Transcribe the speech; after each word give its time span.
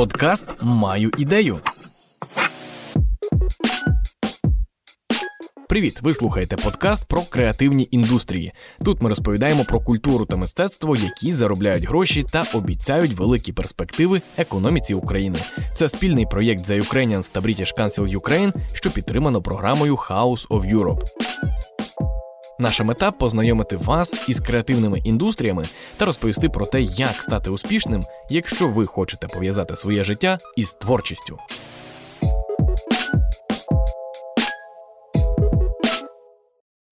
Подкаст 0.00 0.62
Маю 0.62 1.10
ідею. 1.18 1.56
Привіт! 5.68 5.98
Ви 6.02 6.14
слухаєте 6.14 6.56
подкаст 6.56 7.08
про 7.08 7.22
креативні 7.22 7.88
індустрії. 7.90 8.52
Тут 8.84 9.02
ми 9.02 9.08
розповідаємо 9.08 9.64
про 9.64 9.80
культуру 9.80 10.26
та 10.26 10.36
мистецтво, 10.36 10.96
які 10.96 11.34
заробляють 11.34 11.88
гроші 11.88 12.22
та 12.32 12.44
обіцяють 12.54 13.12
великі 13.12 13.52
перспективи 13.52 14.22
економіці 14.36 14.94
України. 14.94 15.38
Це 15.74 15.88
спільний 15.88 16.26
проєкт 16.26 16.70
The 16.70 16.82
Ukrainians 16.82 17.32
та 17.32 17.40
British 17.40 17.78
Council 17.78 18.18
Ukraine, 18.18 18.52
що 18.72 18.90
підтримано 18.90 19.42
програмою 19.42 19.94
House 19.94 20.48
of 20.48 20.76
Europe. 20.76 21.29
Наша 22.60 22.84
мета 22.84 23.10
познайомити 23.10 23.76
вас 23.76 24.28
із 24.28 24.40
креативними 24.40 24.98
індустріями 24.98 25.64
та 25.96 26.04
розповісти 26.04 26.48
про 26.48 26.66
те, 26.66 26.82
як 26.82 27.10
стати 27.10 27.50
успішним, 27.50 28.02
якщо 28.30 28.68
ви 28.68 28.86
хочете 28.86 29.26
пов'язати 29.26 29.76
своє 29.76 30.04
життя 30.04 30.38
із 30.56 30.72
творчістю. 30.72 31.38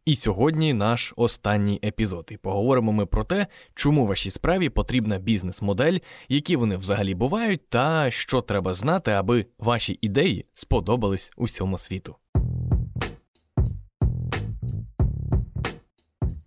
І 0.05 0.17
сьогодні 0.17 0.75
наш 0.75 1.13
останній 1.17 1.81
епізод. 1.85 2.29
І 2.31 2.37
поговоримо 2.37 2.93
ми 2.93 3.07
про 3.07 3.25
те, 3.25 3.47
чому 3.75 4.07
вашій 4.07 4.31
справі 4.31 4.69
потрібна 4.69 5.19
бізнес-модель, 5.19 5.99
які 6.29 6.57
вони 6.57 6.77
взагалі 6.77 7.15
бувають, 7.15 7.69
та 7.69 8.11
що 8.11 8.41
треба 8.41 8.75
знати, 8.75 9.11
аби 9.11 9.47
ваші 9.59 9.99
ідеї 10.01 10.45
сподобались 10.53 11.31
усьому 11.37 11.79
світу. 11.79 12.17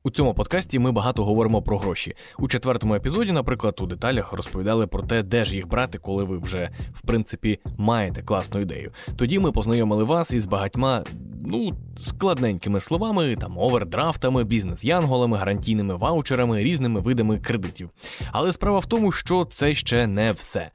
У 0.03 0.09
цьому 0.09 0.33
подкасті 0.33 0.79
ми 0.79 0.91
багато 0.91 1.25
говоримо 1.25 1.61
про 1.61 1.77
гроші. 1.77 2.15
У 2.39 2.47
четвертому 2.47 2.95
епізоді, 2.95 3.31
наприклад, 3.31 3.79
у 3.81 3.85
деталях 3.85 4.33
розповідали 4.33 4.87
про 4.87 5.03
те, 5.03 5.23
де 5.23 5.45
ж 5.45 5.55
їх 5.55 5.67
брати, 5.67 5.97
коли 5.97 6.23
ви 6.23 6.37
вже 6.37 6.69
в 6.93 7.01
принципі 7.01 7.59
маєте 7.77 8.21
класну 8.21 8.59
ідею. 8.59 8.91
Тоді 9.15 9.39
ми 9.39 9.51
познайомили 9.51 10.03
вас 10.03 10.33
із 10.33 10.45
багатьма 10.45 11.03
ну 11.45 11.71
складненькими 11.99 12.79
словами, 12.79 13.35
там 13.35 13.57
овердрафтами, 13.57 14.43
бізнес-янголами, 14.43 15.37
гарантійними 15.37 15.95
ваучерами, 15.95 16.63
різними 16.63 16.99
видами 16.99 17.39
кредитів. 17.39 17.89
Але 18.31 18.53
справа 18.53 18.79
в 18.79 18.85
тому, 18.85 19.11
що 19.11 19.45
це 19.45 19.75
ще 19.75 20.07
не 20.07 20.31
все. 20.31 20.71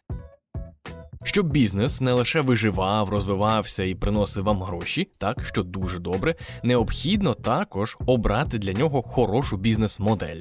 Щоб 1.27 1.47
бізнес 1.47 2.01
не 2.01 2.13
лише 2.13 2.41
виживав, 2.41 3.09
розвивався 3.09 3.85
і 3.85 3.95
приносив 3.95 4.45
вам 4.45 4.63
гроші, 4.63 5.09
так 5.19 5.47
що 5.47 5.63
дуже 5.63 5.99
добре, 5.99 6.35
необхідно 6.63 7.35
також 7.35 7.97
обрати 8.07 8.59
для 8.59 8.73
нього 8.73 9.03
хорошу 9.03 9.57
бізнес-модель. 9.57 10.41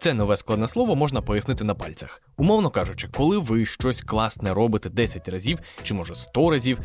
Це 0.00 0.14
нове 0.14 0.36
складне 0.36 0.68
слово 0.68 0.96
можна 0.96 1.22
пояснити 1.22 1.64
на 1.64 1.74
пальцях. 1.74 2.22
Умовно 2.36 2.70
кажучи, 2.70 3.08
коли 3.08 3.38
ви 3.38 3.64
щось 3.64 4.00
класне 4.00 4.54
робите 4.54 4.90
10 4.90 5.28
разів 5.28 5.58
чи 5.82 5.94
може 5.94 6.14
100 6.14 6.50
разів, 6.50 6.78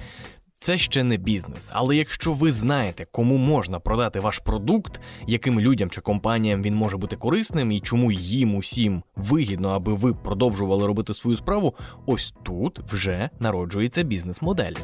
це 0.62 0.78
ще 0.78 1.04
не 1.04 1.18
бізнес, 1.18 1.70
але 1.74 1.96
якщо 1.96 2.34
ви 2.34 2.52
знаєте, 2.52 3.08
кому 3.12 3.38
можна 3.38 3.80
продати 3.80 4.20
ваш 4.20 4.40
продукт, 4.40 5.02
яким 5.28 5.60
людям 5.60 5.90
чи 5.90 6.02
компаніям 6.02 6.64
він 6.64 6.76
може 6.76 6.98
бути 6.98 7.16
корисним 7.16 7.72
і 7.72 7.80
чому 7.80 8.12
їм 8.12 8.56
усім 8.56 9.04
вигідно, 9.16 9.70
аби 9.70 9.94
ви 9.94 10.14
продовжували 10.14 10.88
робити 10.88 11.14
свою 11.14 11.38
справу, 11.38 11.76
ось 12.06 12.34
тут 12.44 12.80
вже 12.80 13.30
народжується 13.40 14.04
бізнес-модель. 14.04 14.76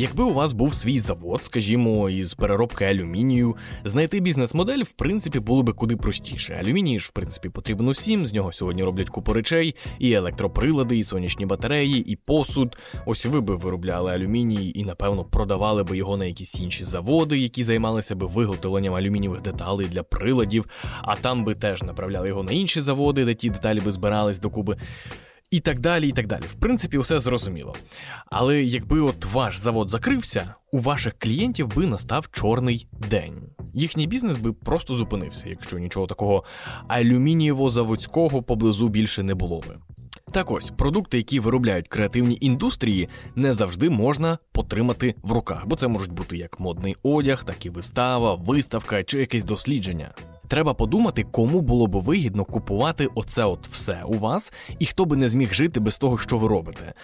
Якби 0.00 0.24
у 0.24 0.34
вас 0.34 0.52
був 0.52 0.74
свій 0.74 0.98
завод, 0.98 1.44
скажімо, 1.44 2.10
із 2.10 2.34
переробки 2.34 2.84
алюмінію, 2.84 3.56
знайти 3.84 4.20
бізнес-модель, 4.20 4.82
в 4.82 4.90
принципі, 4.90 5.38
було 5.38 5.62
би 5.62 5.72
куди 5.72 5.96
простіше. 5.96 6.58
Алюміній 6.60 7.00
ж, 7.00 7.08
в 7.08 7.10
принципі, 7.10 7.48
потрібен 7.48 7.88
усім. 7.88 8.26
З 8.26 8.32
нього 8.32 8.52
сьогодні 8.52 8.84
роблять 8.84 9.08
купу 9.08 9.32
речей, 9.32 9.74
і 9.98 10.12
електроприлади, 10.12 10.98
і 10.98 11.04
сонячні 11.04 11.46
батареї, 11.46 12.12
і 12.12 12.16
посуд. 12.16 12.76
Ось 13.06 13.26
ви 13.26 13.40
би 13.40 13.56
виробляли 13.56 14.12
алюміній 14.12 14.72
і, 14.74 14.84
напевно, 14.84 15.24
продавали 15.24 15.84
би 15.84 15.96
його 15.96 16.16
на 16.16 16.24
якісь 16.24 16.60
інші 16.60 16.84
заводи, 16.84 17.38
які 17.38 17.64
займалися 17.64 18.14
би 18.14 18.26
виготовленням 18.26 18.94
алюмінієвих 18.94 19.42
деталей 19.42 19.88
для 19.88 20.02
приладів, 20.02 20.64
а 21.02 21.16
там 21.16 21.44
би 21.44 21.54
теж 21.54 21.82
направляли 21.82 22.28
його 22.28 22.42
на 22.42 22.52
інші 22.52 22.80
заводи, 22.80 23.24
де 23.24 23.34
ті 23.34 23.50
деталі 23.50 23.80
би 23.80 23.92
збирались 23.92 24.38
докупи. 24.38 24.76
І 25.50 25.60
так 25.60 25.80
далі, 25.80 26.08
і 26.08 26.12
так 26.12 26.26
далі. 26.26 26.44
В 26.46 26.54
принципі, 26.54 26.98
все 26.98 27.20
зрозуміло. 27.20 27.74
Але 28.26 28.62
якби 28.62 29.00
от 29.00 29.24
ваш 29.24 29.58
завод 29.58 29.90
закрився, 29.90 30.54
у 30.72 30.78
ваших 30.78 31.14
клієнтів 31.18 31.74
би 31.74 31.86
настав 31.86 32.28
чорний 32.32 32.88
день. 33.10 33.42
Їхній 33.74 34.06
бізнес 34.06 34.36
би 34.36 34.52
просто 34.52 34.94
зупинився, 34.94 35.48
якщо 35.48 35.78
нічого 35.78 36.06
такого 36.06 36.44
алюмінієво-заводського 36.88 38.42
поблизу 38.42 38.88
більше 38.88 39.22
не 39.22 39.34
було 39.34 39.60
би. 39.60 39.78
Так 40.32 40.50
ось 40.50 40.70
продукти, 40.70 41.16
які 41.16 41.40
виробляють 41.40 41.88
креативні 41.88 42.38
індустрії, 42.40 43.08
не 43.34 43.52
завжди 43.52 43.90
можна 43.90 44.38
потримати 44.52 45.14
в 45.22 45.32
руках, 45.32 45.66
бо 45.66 45.76
це 45.76 45.88
можуть 45.88 46.12
бути 46.12 46.36
як 46.36 46.60
модний 46.60 46.96
одяг, 47.02 47.44
так 47.44 47.66
і 47.66 47.70
вистава, 47.70 48.34
виставка 48.34 49.04
чи 49.04 49.20
якесь 49.20 49.44
дослідження. 49.44 50.14
Треба 50.48 50.74
подумати, 50.74 51.26
кому 51.30 51.60
було 51.60 51.86
б 51.86 51.96
вигідно 51.96 52.44
купувати 52.44 53.08
оце 53.14 53.44
от 53.44 53.68
все 53.68 54.02
у 54.06 54.14
вас, 54.14 54.52
і 54.78 54.86
хто 54.86 55.04
би 55.04 55.16
не 55.16 55.28
зміг 55.28 55.52
жити 55.54 55.80
без 55.80 55.98
того, 55.98 56.18
що 56.18 56.38
ви 56.38 56.48
робите. 56.48 56.94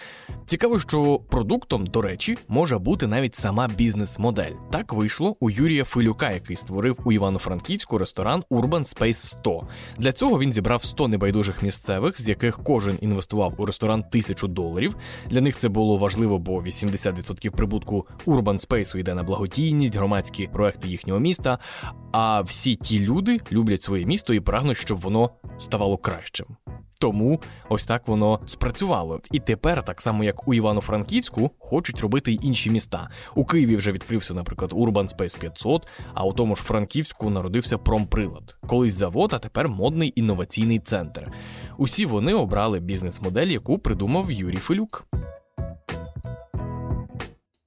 Цікаво, 0.45 0.79
що 0.79 1.19
продуктом, 1.29 1.85
до 1.85 2.01
речі, 2.01 2.37
може 2.47 2.77
бути 2.77 3.07
навіть 3.07 3.35
сама 3.35 3.67
бізнес-модель. 3.67 4.51
Так 4.71 4.93
вийшло 4.93 5.37
у 5.39 5.49
Юрія 5.49 5.83
Филюка, 5.83 6.31
який 6.31 6.55
створив 6.55 6.97
у 7.05 7.11
Івано-Франківську 7.11 7.97
ресторан 7.97 8.43
Urban 8.51 8.97
Space 8.99 9.13
100. 9.13 9.67
Для 9.97 10.11
цього 10.11 10.39
він 10.39 10.53
зібрав 10.53 10.83
100 10.83 11.07
небайдужих 11.07 11.63
місцевих, 11.63 12.21
з 12.21 12.29
яких 12.29 12.63
кожен 12.63 12.97
інвестував 13.01 13.53
у 13.57 13.65
ресторан 13.65 14.03
тисячу 14.03 14.47
доларів. 14.47 14.95
Для 15.29 15.41
них 15.41 15.57
це 15.57 15.69
було 15.69 15.97
важливо, 15.97 16.39
бо 16.39 16.61
80% 16.61 17.49
прибутку 17.49 18.07
Urban 18.25 18.67
Space 18.67 18.97
йде 18.97 19.13
на 19.13 19.23
благодійність, 19.23 19.95
громадські 19.95 20.47
проекти 20.47 20.87
їхнього 20.87 21.19
міста. 21.19 21.59
А 22.11 22.41
всі 22.41 22.75
ті 22.75 22.99
люди 22.99 23.34
люблять 23.51 23.83
своє 23.83 24.05
місто 24.05 24.33
і 24.33 24.39
прагнуть, 24.39 24.77
щоб 24.77 24.99
воно 24.99 25.29
ставало 25.59 25.97
кращим. 25.97 26.45
Тому 26.99 27.41
ось 27.69 27.85
так 27.85 28.07
воно 28.07 28.39
спрацювало. 28.45 29.21
І 29.31 29.39
тепер, 29.39 29.85
так 29.85 30.01
само 30.01 30.23
як 30.23 30.47
у 30.47 30.53
Івано-Франківську, 30.53 31.51
хочуть 31.59 32.01
робити 32.01 32.31
й 32.31 32.39
інші 32.43 32.69
міста. 32.69 33.09
У 33.35 33.45
Києві 33.45 33.75
вже 33.75 33.91
відкрився, 33.91 34.33
наприклад, 34.33 34.71
Urban 34.71 35.17
Space 35.17 35.39
500, 35.39 35.87
а 36.13 36.25
у 36.25 36.33
тому 36.33 36.55
ж 36.55 36.63
Франківську 36.63 37.29
народився 37.29 37.77
промприлад. 37.77 38.57
Колись 38.67 38.93
завод, 38.93 39.33
а 39.33 39.39
тепер 39.39 39.69
модний 39.69 40.13
інноваційний 40.15 40.79
центр. 40.79 41.31
Усі 41.77 42.05
вони 42.05 42.33
обрали 42.33 42.79
бізнес-модель, 42.79 43.47
яку 43.47 43.79
придумав 43.79 44.31
Юрій 44.31 44.57
Филюк. 44.57 45.07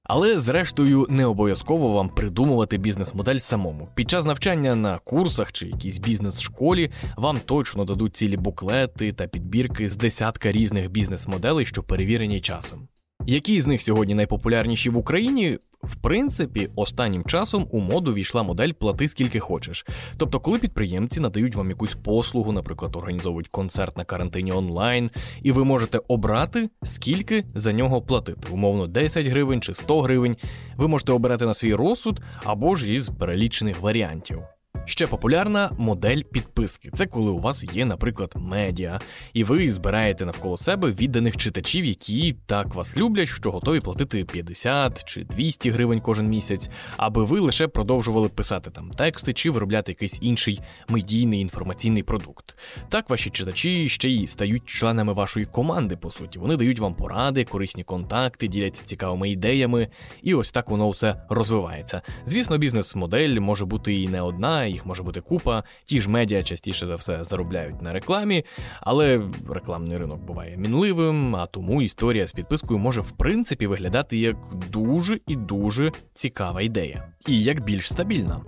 Але 0.09 0.39
зрештою 0.39 1.07
не 1.09 1.25
обов'язково 1.25 1.93
вам 1.93 2.09
придумувати 2.09 2.77
бізнес-модель 2.77 3.37
самому. 3.37 3.89
Під 3.95 4.09
час 4.09 4.25
навчання 4.25 4.75
на 4.75 4.97
курсах 4.97 5.51
чи 5.51 5.67
якійсь 5.67 5.97
бізнес-школі 5.97 6.91
вам 7.17 7.39
точно 7.45 7.85
дадуть 7.85 8.15
цілі 8.15 8.37
буклети 8.37 9.13
та 9.13 9.27
підбірки 9.27 9.89
з 9.89 9.95
десятка 9.95 10.51
різних 10.51 10.91
бізнес-моделей, 10.91 11.65
що 11.65 11.83
перевірені 11.83 12.41
часом. 12.41 12.87
Які 13.25 13.61
з 13.61 13.67
них 13.67 13.81
сьогодні 13.81 14.13
найпопулярніші 14.13 14.89
в 14.89 14.97
Україні? 14.97 15.59
В 15.83 15.95
принципі, 15.95 16.69
останнім 16.75 17.23
часом 17.23 17.67
у 17.71 17.79
моду 17.79 18.13
війшла 18.13 18.43
модель 18.43 18.71
плати 18.71 19.07
скільки 19.07 19.39
хочеш. 19.39 19.85
Тобто, 20.17 20.39
коли 20.39 20.59
підприємці 20.59 21.19
надають 21.19 21.55
вам 21.55 21.69
якусь 21.69 21.95
послугу, 21.95 22.51
наприклад, 22.51 22.95
організовують 22.95 23.47
концерт 23.47 23.97
на 23.97 24.05
карантині 24.05 24.51
онлайн, 24.51 25.11
і 25.41 25.51
ви 25.51 25.65
можете 25.65 25.99
обрати, 26.07 26.69
скільки 26.83 27.45
за 27.55 27.73
нього 27.73 28.01
платити, 28.01 28.47
умовно 28.51 28.87
10 28.87 29.25
гривень 29.25 29.61
чи 29.61 29.73
100 29.73 30.01
гривень. 30.01 30.37
Ви 30.77 30.87
можете 30.87 31.11
обирати 31.11 31.45
на 31.45 31.53
свій 31.53 31.75
розсуд 31.75 32.21
або 32.43 32.75
ж 32.75 32.93
із 32.93 33.09
перелічених 33.09 33.81
варіантів. 33.81 34.39
Ще 34.89 35.07
популярна 35.07 35.71
модель 35.77 36.21
підписки. 36.21 36.91
Це 36.93 37.05
коли 37.05 37.31
у 37.31 37.39
вас 37.39 37.65
є, 37.73 37.85
наприклад, 37.85 38.33
медіа, 38.35 38.99
і 39.33 39.43
ви 39.43 39.69
збираєте 39.69 40.25
навколо 40.25 40.57
себе 40.57 40.91
відданих 40.91 41.37
читачів, 41.37 41.85
які 41.85 42.35
так 42.45 42.75
вас 42.75 42.97
люблять, 42.97 43.29
що 43.29 43.51
готові 43.51 43.79
платити 43.79 44.23
50 44.23 45.03
чи 45.03 45.23
200 45.23 45.69
гривень 45.69 46.01
кожен 46.01 46.27
місяць, 46.27 46.69
аби 46.97 47.25
ви 47.25 47.39
лише 47.39 47.67
продовжували 47.67 48.29
писати 48.29 48.71
там 48.71 48.89
тексти 48.89 49.33
чи 49.33 49.49
виробляти 49.49 49.91
якийсь 49.91 50.19
інший 50.21 50.61
медійний 50.87 51.41
інформаційний 51.41 52.03
продукт. 52.03 52.55
Так 52.89 53.09
ваші 53.09 53.29
читачі 53.29 53.89
ще 53.89 54.09
й 54.09 54.27
стають 54.27 54.65
членами 54.65 55.13
вашої 55.13 55.45
команди, 55.45 55.95
по 55.95 56.11
суті. 56.11 56.39
Вони 56.39 56.55
дають 56.55 56.79
вам 56.79 56.95
поради, 56.95 57.45
корисні 57.45 57.83
контакти, 57.83 58.47
діляться 58.47 58.81
цікавими 58.85 59.29
ідеями, 59.29 59.87
і 60.23 60.33
ось 60.33 60.51
так 60.51 60.69
воно 60.69 60.89
все 60.89 61.21
розвивається. 61.29 62.01
Звісно, 62.25 62.57
бізнес-модель 62.57 63.39
може 63.39 63.65
бути 63.65 63.95
і 63.95 64.07
не 64.07 64.21
одна 64.21 64.78
їх 64.79 64.85
може 64.85 65.03
бути 65.03 65.21
купа. 65.21 65.63
Ті 65.85 66.01
ж 66.01 66.09
медіа 66.09 66.43
частіше 66.43 66.85
за 66.85 66.95
все 66.95 67.23
заробляють 67.23 67.81
на 67.81 67.93
рекламі, 67.93 68.45
але 68.81 69.21
рекламний 69.49 69.97
ринок 69.97 70.19
буває 70.19 70.57
мінливим, 70.57 71.35
а 71.35 71.45
тому 71.45 71.81
історія 71.81 72.27
з 72.27 72.31
підпискою 72.31 72.79
може 72.79 73.01
в 73.01 73.11
принципі 73.11 73.67
виглядати 73.67 74.17
як 74.17 74.37
дуже 74.71 75.19
і 75.27 75.35
дуже 75.35 75.91
цікава 76.13 76.61
ідея, 76.61 77.13
і 77.27 77.43
як 77.43 77.63
більш 77.63 77.89
стабільна. 77.89 78.41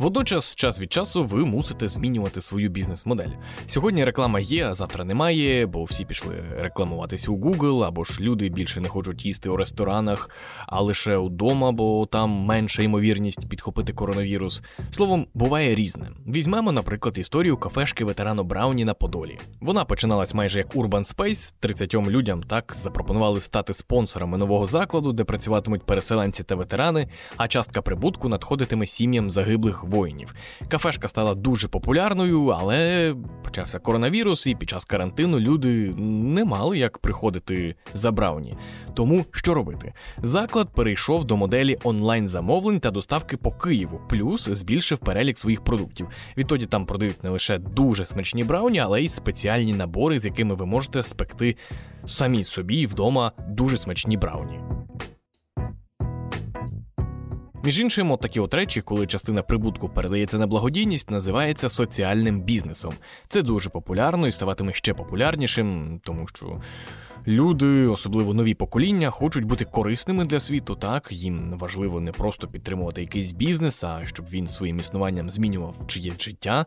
Водночас, 0.00 0.54
час 0.54 0.80
від 0.80 0.92
часу, 0.92 1.24
ви 1.24 1.44
мусите 1.44 1.88
змінювати 1.88 2.40
свою 2.40 2.70
бізнес-модель. 2.70 3.28
Сьогодні 3.66 4.04
реклама 4.04 4.40
є, 4.40 4.66
а 4.66 4.74
завтра 4.74 5.04
немає, 5.04 5.66
бо 5.66 5.84
всі 5.84 6.04
пішли 6.04 6.44
рекламуватись 6.58 7.28
у 7.28 7.36
Google, 7.36 7.84
або 7.84 8.04
ж 8.04 8.20
люди 8.20 8.48
більше 8.48 8.80
не 8.80 8.88
хочуть 8.88 9.26
їсти 9.26 9.48
у 9.48 9.56
ресторанах, 9.56 10.30
а 10.66 10.80
лише 10.80 11.16
удома, 11.16 11.72
бо 11.72 12.06
там 12.06 12.30
менша 12.30 12.82
ймовірність 12.82 13.48
підхопити 13.48 13.92
коронавірус. 13.92 14.62
Словом, 14.92 15.26
буває 15.34 15.74
різне. 15.74 16.10
Візьмемо, 16.26 16.72
наприклад, 16.72 17.18
історію 17.18 17.56
кафешки 17.56 18.04
ветерану 18.04 18.44
Брауні 18.44 18.84
на 18.84 18.94
Подолі. 18.94 19.38
Вона 19.60 19.84
починалась 19.84 20.34
майже 20.34 20.58
як 20.58 20.74
Urban 20.74 21.16
Space. 21.16 21.54
30 21.60 21.94
людям 21.94 22.42
так 22.42 22.76
запропонували 22.76 23.40
стати 23.40 23.74
спонсорами 23.74 24.38
нового 24.38 24.66
закладу, 24.66 25.12
де 25.12 25.24
працюватимуть 25.24 25.82
переселенці 25.82 26.44
та 26.44 26.54
ветерани, 26.54 27.08
а 27.36 27.48
частка 27.48 27.82
прибутку 27.82 28.28
надходитиме 28.28 28.86
сім'ям 28.86 29.30
загиблих 29.30 29.89
воїнів. 29.90 30.34
Кафешка 30.68 31.08
стала 31.08 31.34
дуже 31.34 31.68
популярною, 31.68 32.46
але 32.46 33.14
почався 33.44 33.78
коронавірус, 33.78 34.46
і 34.46 34.54
під 34.54 34.70
час 34.70 34.84
карантину 34.84 35.40
люди 35.40 35.94
не 35.98 36.44
мали 36.44 36.78
як 36.78 36.98
приходити 36.98 37.74
за 37.94 38.12
Брауні. 38.12 38.56
Тому 38.94 39.24
що 39.30 39.54
робити? 39.54 39.92
Заклад 40.22 40.74
перейшов 40.74 41.24
до 41.24 41.36
моделі 41.36 41.78
онлайн-замовлень 41.84 42.80
та 42.80 42.90
доставки 42.90 43.36
по 43.36 43.50
Києву, 43.50 44.00
плюс 44.08 44.48
збільшив 44.48 44.98
перелік 44.98 45.38
своїх 45.38 45.64
продуктів. 45.64 46.08
Відтоді 46.36 46.66
там 46.66 46.86
продають 46.86 47.24
не 47.24 47.30
лише 47.30 47.58
дуже 47.58 48.06
смачні 48.06 48.44
брауні, 48.44 48.78
але 48.78 49.02
й 49.02 49.08
спеціальні 49.08 49.72
набори, 49.72 50.18
з 50.18 50.24
якими 50.24 50.54
ви 50.54 50.66
можете 50.66 51.02
спекти 51.02 51.56
самі 52.06 52.44
собі 52.44 52.86
вдома 52.86 53.32
дуже 53.48 53.76
смачні 53.76 54.16
брауні. 54.16 54.58
Між 57.62 57.80
іншим, 57.80 58.10
от 58.10 58.20
такі 58.20 58.40
от 58.40 58.54
речі, 58.54 58.80
коли 58.80 59.06
частина 59.06 59.42
прибутку 59.42 59.88
передається 59.88 60.38
на 60.38 60.46
благодійність, 60.46 61.10
називається 61.10 61.68
соціальним 61.68 62.40
бізнесом. 62.40 62.94
Це 63.28 63.42
дуже 63.42 63.70
популярно 63.70 64.26
і 64.26 64.32
ставатиме 64.32 64.72
ще 64.72 64.94
популярнішим, 64.94 66.00
тому 66.04 66.28
що 66.28 66.60
Люди, 67.26 67.86
особливо 67.86 68.34
нові 68.34 68.54
покоління, 68.54 69.10
хочуть 69.10 69.44
бути 69.44 69.64
корисними 69.64 70.24
для 70.24 70.40
світу. 70.40 70.74
Так 70.74 71.12
їм 71.12 71.58
важливо 71.58 72.00
не 72.00 72.12
просто 72.12 72.48
підтримувати 72.48 73.00
якийсь 73.00 73.32
бізнес, 73.32 73.84
а 73.84 74.06
щоб 74.06 74.26
він 74.30 74.46
своїм 74.46 74.78
існуванням 74.78 75.30
змінював 75.30 75.74
чиєсь 75.86 76.20
життя. 76.20 76.66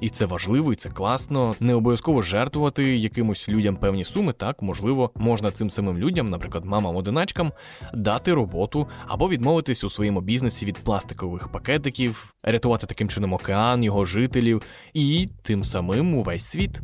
І 0.00 0.08
це 0.08 0.26
важливо, 0.26 0.72
і 0.72 0.76
це 0.76 0.90
класно. 0.90 1.56
Не 1.60 1.74
обов'язково 1.74 2.22
жертвувати 2.22 2.96
якимось 2.96 3.48
людям 3.48 3.76
певні 3.76 4.04
суми. 4.04 4.32
Так 4.32 4.62
можливо, 4.62 5.10
можна 5.14 5.50
цим 5.50 5.70
самим 5.70 5.98
людям, 5.98 6.30
наприклад, 6.30 6.64
мамам-одиначкам, 6.64 7.52
дати 7.94 8.34
роботу 8.34 8.88
або 9.06 9.28
відмовитись 9.28 9.84
у 9.84 9.90
своєму 9.90 10.20
бізнесі 10.20 10.66
від 10.66 10.78
пластикових 10.78 11.48
пакетиків, 11.48 12.34
рятувати 12.42 12.86
таким 12.86 13.08
чином 13.08 13.32
океан, 13.32 13.84
його 13.84 14.04
жителів 14.04 14.62
і 14.94 15.26
тим 15.42 15.64
самим 15.64 16.14
увесь 16.14 16.44
світ. 16.44 16.80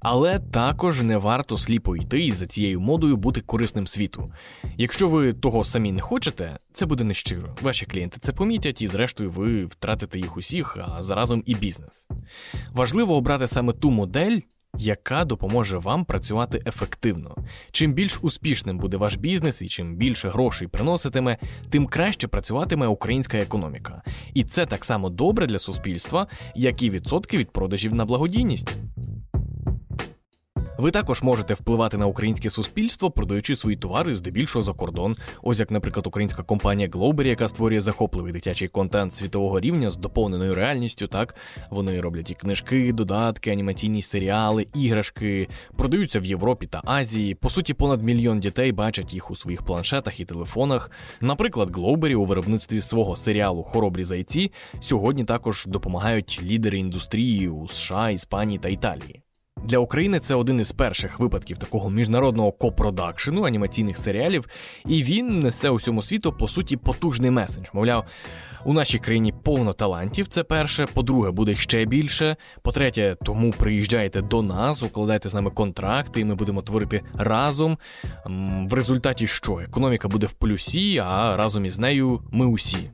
Але 0.00 0.38
також 0.38 1.02
не 1.02 1.16
варто 1.16 1.58
сліпо 1.58 1.96
йти 1.96 2.24
і 2.24 2.32
за 2.32 2.46
цією 2.46 2.80
модою 2.80 3.16
бути 3.16 3.40
корисним 3.40 3.86
світу. 3.86 4.32
Якщо 4.76 5.08
ви 5.08 5.32
того 5.32 5.64
самі 5.64 5.92
не 5.92 6.00
хочете, 6.00 6.58
це 6.72 6.86
буде 6.86 7.04
нещиро. 7.04 7.56
Ваші 7.62 7.86
клієнти 7.86 8.18
це 8.20 8.32
помітять, 8.32 8.82
і 8.82 8.86
зрештою 8.86 9.30
ви 9.30 9.64
втратите 9.64 10.18
їх 10.18 10.36
усіх, 10.36 10.78
а 10.80 11.02
заразом 11.02 11.42
і 11.46 11.54
бізнес. 11.54 12.06
Важливо 12.72 13.16
обрати 13.16 13.46
саме 13.46 13.72
ту 13.72 13.90
модель. 13.90 14.40
Яка 14.80 15.24
допоможе 15.24 15.78
вам 15.78 16.04
працювати 16.04 16.62
ефективно. 16.66 17.36
Чим 17.72 17.92
більш 17.92 18.18
успішним 18.22 18.78
буде 18.78 18.96
ваш 18.96 19.16
бізнес 19.16 19.62
і 19.62 19.68
чим 19.68 19.96
більше 19.96 20.28
грошей 20.28 20.68
приноситиме, 20.68 21.38
тим 21.70 21.86
краще 21.86 22.28
працюватиме 22.28 22.86
українська 22.86 23.38
економіка. 23.38 24.02
І 24.34 24.44
це 24.44 24.66
так 24.66 24.84
само 24.84 25.10
добре 25.10 25.46
для 25.46 25.58
суспільства, 25.58 26.26
як 26.54 26.82
і 26.82 26.90
відсотки 26.90 27.38
від 27.38 27.50
продажів 27.50 27.94
на 27.94 28.04
благодійність. 28.04 28.76
Ви 30.78 30.90
також 30.90 31.22
можете 31.22 31.54
впливати 31.54 31.96
на 31.98 32.06
українське 32.06 32.50
суспільство, 32.50 33.10
продаючи 33.10 33.56
свої 33.56 33.76
товари 33.76 34.16
здебільшого 34.16 34.62
за 34.62 34.72
кордон. 34.72 35.16
Ось 35.42 35.58
як, 35.58 35.70
наприклад, 35.70 36.06
українська 36.06 36.42
компанія 36.42 36.88
Globeri, 36.88 37.26
яка 37.26 37.48
створює 37.48 37.80
захопливий 37.80 38.32
дитячий 38.32 38.68
контент 38.68 39.14
світового 39.14 39.60
рівня 39.60 39.90
з 39.90 39.96
доповненою 39.96 40.54
реальністю. 40.54 41.06
Так 41.06 41.34
вони 41.70 42.00
роблять 42.00 42.30
і 42.30 42.34
книжки, 42.34 42.92
додатки, 42.92 43.50
анімаційні 43.50 44.02
серіали, 44.02 44.66
іграшки, 44.74 45.48
продаються 45.76 46.20
в 46.20 46.24
Європі 46.24 46.66
та 46.66 46.82
Азії. 46.84 47.34
По 47.34 47.50
суті, 47.50 47.74
понад 47.74 48.02
мільйон 48.02 48.40
дітей 48.40 48.72
бачать 48.72 49.14
їх 49.14 49.30
у 49.30 49.36
своїх 49.36 49.62
планшетах 49.62 50.20
і 50.20 50.24
телефонах. 50.24 50.90
Наприклад, 51.20 51.70
Globeri 51.70 52.14
у 52.14 52.24
виробництві 52.24 52.80
свого 52.80 53.16
серіалу 53.16 53.62
Хоробрі 53.62 54.04
зайці 54.04 54.52
сьогодні 54.80 55.24
також 55.24 55.66
допомагають 55.66 56.40
лідери 56.42 56.78
індустрії 56.78 57.48
у 57.48 57.68
США, 57.68 58.10
Іспанії 58.10 58.58
та 58.58 58.68
Італії. 58.68 59.22
Для 59.64 59.78
України 59.78 60.20
це 60.20 60.34
один 60.34 60.60
із 60.60 60.72
перших 60.72 61.20
випадків 61.20 61.58
такого 61.58 61.90
міжнародного 61.90 62.52
копродакшену 62.52 63.44
анімаційних 63.44 63.98
серіалів, 63.98 64.48
і 64.86 65.02
він 65.02 65.40
несе 65.40 65.70
усьому 65.70 66.02
світу 66.02 66.32
по 66.32 66.48
суті 66.48 66.76
потужний 66.76 67.30
меседж. 67.30 67.66
Мовляв, 67.72 68.04
у 68.64 68.72
нашій 68.72 68.98
країні 68.98 69.34
повно 69.42 69.72
талантів. 69.72 70.28
Це 70.28 70.44
перше. 70.44 70.86
По-друге, 70.86 71.30
буде 71.30 71.54
ще 71.54 71.84
більше. 71.84 72.36
По-третє, 72.62 73.16
тому 73.24 73.52
приїжджайте 73.52 74.22
до 74.22 74.42
нас, 74.42 74.82
укладайте 74.82 75.28
з 75.28 75.34
нами 75.34 75.50
контракти, 75.50 76.20
і 76.20 76.24
ми 76.24 76.34
будемо 76.34 76.62
творити 76.62 77.02
разом. 77.14 77.78
В 78.70 78.74
результаті 78.74 79.26
що? 79.26 79.60
Економіка 79.60 80.08
буде 80.08 80.26
в 80.26 80.32
плюсі, 80.32 80.98
а 80.98 81.36
разом 81.36 81.64
із 81.64 81.78
нею 81.78 82.22
ми 82.32 82.46
усі. 82.46 82.90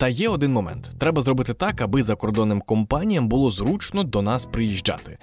Та 0.00 0.08
є 0.08 0.28
один 0.28 0.52
момент: 0.52 0.90
треба 0.98 1.22
зробити 1.22 1.54
так, 1.54 1.80
аби 1.80 2.02
закордонним 2.02 2.60
компаніям 2.60 3.28
було 3.28 3.50
зручно 3.50 4.04
до 4.04 4.22
нас 4.22 4.46
приїжджати. 4.46 5.18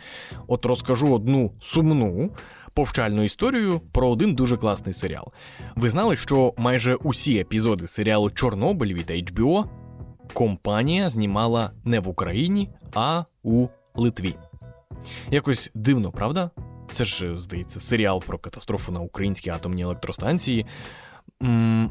От 0.47 0.65
розкажу 0.65 1.13
одну 1.13 1.51
сумну 1.61 2.31
повчальну 2.73 3.23
історію 3.23 3.81
про 3.91 4.09
один 4.09 4.35
дуже 4.35 4.57
класний 4.57 4.93
серіал. 4.93 5.31
Ви 5.75 5.89
знали, 5.89 6.17
що 6.17 6.53
майже 6.57 6.95
усі 6.95 7.37
епізоди 7.39 7.87
серіалу 7.87 8.31
Чорнобиль 8.31 8.93
від 8.93 9.09
HBO 9.09 9.65
компанія 10.33 11.09
знімала 11.09 11.71
не 11.83 11.99
в 11.99 12.07
Україні, 12.07 12.69
а 12.93 13.23
у 13.43 13.67
Литві. 13.95 14.35
Якось 15.31 15.71
дивно, 15.73 16.11
правда? 16.11 16.51
Це 16.91 17.05
ж, 17.05 17.37
здається, 17.37 17.79
серіал 17.79 18.23
про 18.27 18.37
катастрофу 18.37 18.91
на 18.91 18.99
українській 18.99 19.49
атомній 19.49 19.81
електростанції. 19.81 20.65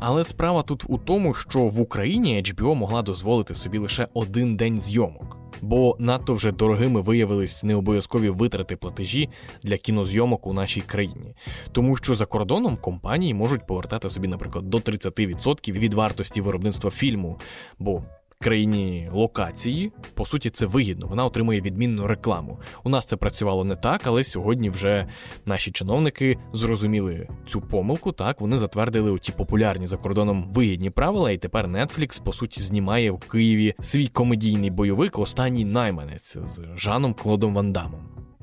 Але 0.00 0.24
справа 0.24 0.62
тут 0.62 0.84
у 0.88 0.98
тому, 0.98 1.34
що 1.34 1.60
в 1.60 1.80
Україні 1.80 2.42
HBO 2.42 2.74
могла 2.74 3.02
дозволити 3.02 3.54
собі 3.54 3.78
лише 3.78 4.08
один 4.14 4.56
день 4.56 4.82
зйомок, 4.82 5.36
бо 5.62 5.96
надто 5.98 6.34
вже 6.34 6.52
дорогими 6.52 7.00
виявились 7.00 7.64
необов'язкові 7.64 8.30
витрати 8.30 8.76
платежі 8.76 9.28
для 9.62 9.76
кінозйомок 9.76 10.46
у 10.46 10.52
нашій 10.52 10.80
країні, 10.80 11.34
тому 11.72 11.96
що 11.96 12.14
за 12.14 12.26
кордоном 12.26 12.76
компанії 12.76 13.34
можуть 13.34 13.66
повертати 13.66 14.10
собі, 14.10 14.28
наприклад, 14.28 14.70
до 14.70 14.78
30% 14.78 15.72
від 15.72 15.94
вартості 15.94 16.40
виробництва 16.40 16.90
фільму. 16.90 17.38
бо 17.78 18.02
країні 18.38 19.08
локації, 19.12 19.92
по 20.14 20.26
суті, 20.26 20.50
це 20.50 20.66
вигідно. 20.66 21.06
Вона 21.06 21.24
отримує 21.24 21.60
відмінну 21.60 22.06
рекламу. 22.06 22.58
У 22.84 22.88
нас 22.88 23.06
це 23.06 23.16
працювало 23.16 23.64
не 23.64 23.76
так, 23.76 24.00
але 24.04 24.24
сьогодні 24.24 24.70
вже 24.70 25.06
наші 25.46 25.70
чиновники 25.70 26.38
зрозуміли 26.52 27.28
цю 27.48 27.60
помилку. 27.60 28.12
Так 28.12 28.40
вони 28.40 28.58
затвердили 28.58 29.18
ті 29.18 29.32
популярні 29.32 29.86
за 29.86 29.96
кордоном 29.96 30.50
вигідні 30.52 30.90
правила, 30.90 31.30
і 31.30 31.38
тепер 31.38 31.66
Netflix, 31.66 32.22
по 32.22 32.32
суті, 32.32 32.60
знімає 32.60 33.10
в 33.10 33.18
Києві 33.18 33.74
свій 33.80 34.06
комедійний 34.06 34.70
бойовик 34.70 35.18
Останній 35.18 35.64
найманець 35.64 36.36
з 36.42 36.62
Жаном 36.76 37.14
Клодом 37.14 37.54
Вандамом. 37.54 38.00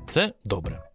Це 0.08 0.32
добре. 0.44 0.93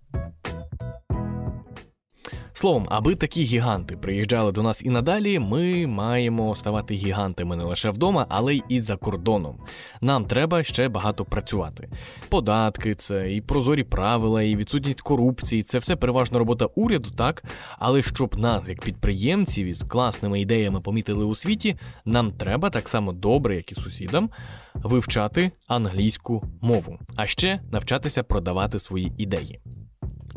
Словом, 2.59 2.87
аби 2.89 3.15
такі 3.15 3.43
гіганти 3.43 3.97
приїжджали 3.97 4.51
до 4.51 4.63
нас 4.63 4.81
і 4.85 4.89
надалі, 4.89 5.39
ми 5.39 5.87
маємо 5.87 6.55
ставати 6.55 6.93
гігантами 6.93 7.55
не 7.55 7.63
лише 7.63 7.89
вдома, 7.89 8.25
але 8.29 8.55
й 8.55 8.63
і 8.69 8.79
за 8.79 8.95
кордоном. 8.95 9.59
Нам 10.01 10.25
треба 10.25 10.63
ще 10.63 10.89
багато 10.89 11.25
працювати. 11.25 11.89
Податки, 12.29 12.95
це 12.95 13.33
і 13.33 13.41
прозорі 13.41 13.83
правила, 13.83 14.43
і 14.43 14.55
відсутність 14.55 15.01
корупції 15.01 15.63
це 15.63 15.79
все 15.79 15.95
переважно 15.95 16.39
робота 16.39 16.65
уряду, 16.65 17.09
так. 17.11 17.43
Але 17.77 18.03
щоб 18.03 18.39
нас, 18.39 18.69
як 18.69 18.81
підприємців, 18.81 19.67
із 19.67 19.83
класними 19.83 20.41
ідеями 20.41 20.81
помітили 20.81 21.25
у 21.25 21.35
світі, 21.35 21.75
нам 22.05 22.31
треба 22.31 22.69
так 22.69 22.89
само 22.89 23.13
добре, 23.13 23.55
як 23.55 23.71
і 23.71 23.75
сусідам, 23.75 24.29
вивчати 24.73 25.51
англійську 25.67 26.43
мову, 26.61 26.99
а 27.15 27.25
ще 27.25 27.61
навчатися 27.71 28.23
продавати 28.23 28.79
свої 28.79 29.13
ідеї. 29.17 29.59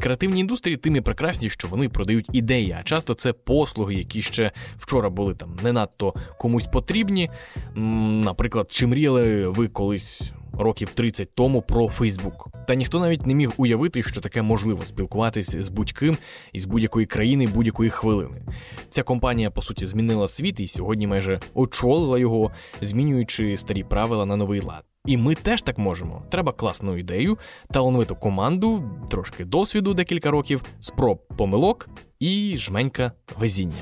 Креативні 0.00 0.40
індустрії 0.40 0.76
тим 0.76 0.96
і 0.96 1.00
прекрасні, 1.00 1.50
що 1.50 1.68
вони 1.68 1.88
продають 1.88 2.28
ідеї, 2.32 2.76
а 2.80 2.82
часто 2.82 3.14
це 3.14 3.32
послуги, 3.32 3.94
які 3.94 4.22
ще 4.22 4.50
вчора 4.76 5.10
були 5.10 5.34
там 5.34 5.56
не 5.62 5.72
надто 5.72 6.14
комусь 6.38 6.66
потрібні. 6.66 7.30
Наприклад, 7.74 8.70
чи 8.70 8.86
мріяли 8.86 9.48
ви 9.48 9.68
колись 9.68 10.32
років 10.52 10.90
30 10.94 11.34
тому 11.34 11.62
про 11.62 11.88
Фейсбук. 11.88 12.48
Та 12.66 12.74
ніхто 12.74 13.00
навіть 13.00 13.26
не 13.26 13.34
міг 13.34 13.52
уявити, 13.56 14.02
що 14.02 14.20
таке 14.20 14.42
можливо 14.42 14.84
спілкуватись 14.84 15.56
з 15.56 15.68
будь-ким 15.68 16.18
із 16.52 16.64
будь-якої 16.64 17.06
країни 17.06 17.46
будь-якої 17.46 17.90
хвилини. 17.90 18.42
Ця 18.90 19.02
компанія, 19.02 19.50
по 19.50 19.62
суті, 19.62 19.86
змінила 19.86 20.28
світ 20.28 20.60
і 20.60 20.68
сьогодні 20.68 21.06
майже 21.06 21.40
очолила 21.54 22.18
його, 22.18 22.50
змінюючи 22.80 23.56
старі 23.56 23.84
правила 23.84 24.26
на 24.26 24.36
новий 24.36 24.60
лад. 24.60 24.91
І 25.06 25.16
ми 25.16 25.34
теж 25.34 25.62
так 25.62 25.78
можемо. 25.78 26.22
Треба 26.30 26.52
класну 26.52 26.96
ідею, 26.96 27.38
талановиту 27.70 28.16
команду, 28.16 28.90
трошки 29.10 29.44
досвіду, 29.44 29.94
декілька 29.94 30.30
років, 30.30 30.64
спроб 30.80 31.28
помилок 31.38 31.88
і 32.20 32.56
жменька 32.56 33.12
везіння. 33.38 33.74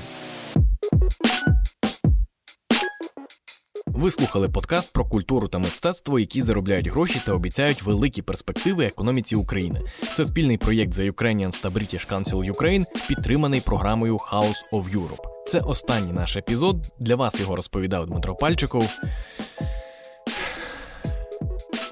Ви 3.85 4.11
слухали 4.11 4.49
подкаст 4.49 4.93
про 4.93 5.05
культуру 5.05 5.47
та 5.47 5.57
мистецтво, 5.57 6.19
які 6.19 6.41
заробляють 6.41 6.87
гроші 6.87 7.21
та 7.25 7.33
обіцяють 7.33 7.83
великі 7.83 8.21
перспективи 8.21 8.85
економіці 8.85 9.35
України. 9.35 9.81
Це 10.15 10.25
спільний 10.25 10.57
проєкт 10.57 10.93
The 10.93 11.11
Ukrainians 11.11 11.61
та 11.61 11.69
British 11.69 12.11
Council 12.11 12.53
Ukraine, 12.53 12.83
підтриманий 13.07 13.61
програмою 13.61 14.17
House 14.17 14.57
of 14.71 14.93
Europe. 14.93 15.31
Це 15.47 15.59
останній 15.59 16.13
наш 16.13 16.35
епізод. 16.35 16.77
Для 16.99 17.15
вас 17.15 17.39
його 17.39 17.55
розповідав 17.55 18.07
Дмитро 18.07 18.35
Пальчиков. 18.35 18.99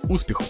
Успіху! 0.10 0.44